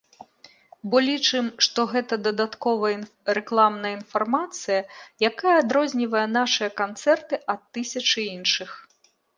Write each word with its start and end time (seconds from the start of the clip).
Бо 0.93 1.01
лічым, 1.09 1.45
што 1.65 1.79
гэта 1.91 2.13
дадатковая 2.29 2.97
рэкламная 3.39 3.93
інфармацыя, 3.99 4.81
якая 5.31 5.55
адрознівае 5.63 6.27
нашыя 6.39 6.69
канцэрты 6.83 7.35
ад 7.59 7.69
тысячы 7.79 8.19
іншых. 8.35 8.69